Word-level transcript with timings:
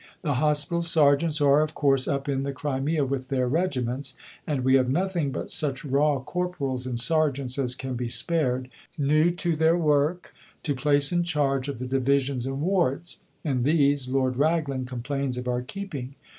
The 0.23 0.33
Hospital 0.41 0.81
Sergeants 0.81 1.39
are, 1.41 1.61
of 1.61 1.75
course, 1.75 2.07
up 2.07 2.27
in 2.27 2.41
the 2.41 2.51
Crimea 2.51 3.05
with 3.05 3.27
their 3.27 3.47
regiments, 3.47 4.15
and 4.47 4.63
we 4.63 4.73
have 4.73 4.89
nothing 4.89 5.29
but 5.31 5.51
such 5.51 5.85
raw 5.85 6.17
Corporals 6.19 6.87
and 6.87 6.99
Sergeants 6.99 7.59
as 7.59 7.75
can 7.75 7.93
be 7.93 8.07
spared, 8.07 8.71
new 8.97 9.29
to 9.29 9.55
their 9.55 9.77
work, 9.77 10.33
to 10.63 10.73
place 10.73 11.11
in 11.11 11.21
charge 11.21 11.67
of 11.67 11.77
the 11.77 11.85
divisions 11.85 12.47
and 12.47 12.61
wards. 12.61 13.17
And 13.45 13.63
these 13.63 14.07
Lord 14.07 14.37
Raglan 14.37 14.85
complains 14.85 15.37
of 15.37 15.47
our 15.47 15.61
keeping. 15.61 16.15